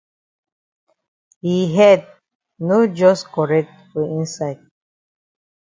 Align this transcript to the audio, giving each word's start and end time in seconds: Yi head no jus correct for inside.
Yi 1.47 1.57
head 1.75 1.99
no 2.69 2.77
jus 2.97 3.19
correct 3.35 3.71
for 3.91 4.03
inside. 4.19 4.59